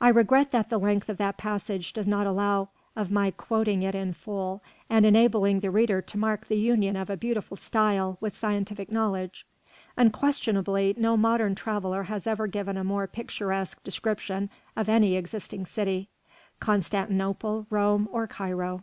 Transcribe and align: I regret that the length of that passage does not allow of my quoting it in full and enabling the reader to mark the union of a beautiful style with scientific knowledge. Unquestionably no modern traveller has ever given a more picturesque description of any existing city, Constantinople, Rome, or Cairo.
I 0.00 0.08
regret 0.08 0.50
that 0.50 0.68
the 0.68 0.80
length 0.80 1.08
of 1.08 1.16
that 1.18 1.36
passage 1.36 1.92
does 1.92 2.08
not 2.08 2.26
allow 2.26 2.70
of 2.96 3.12
my 3.12 3.30
quoting 3.30 3.84
it 3.84 3.94
in 3.94 4.12
full 4.14 4.64
and 4.88 5.06
enabling 5.06 5.60
the 5.60 5.70
reader 5.70 6.02
to 6.02 6.18
mark 6.18 6.48
the 6.48 6.56
union 6.58 6.96
of 6.96 7.08
a 7.08 7.16
beautiful 7.16 7.56
style 7.56 8.18
with 8.20 8.36
scientific 8.36 8.90
knowledge. 8.90 9.46
Unquestionably 9.96 10.96
no 10.98 11.16
modern 11.16 11.54
traveller 11.54 12.02
has 12.02 12.26
ever 12.26 12.48
given 12.48 12.76
a 12.76 12.82
more 12.82 13.06
picturesque 13.06 13.80
description 13.84 14.50
of 14.76 14.88
any 14.88 15.14
existing 15.14 15.64
city, 15.64 16.08
Constantinople, 16.58 17.68
Rome, 17.70 18.08
or 18.10 18.26
Cairo. 18.26 18.82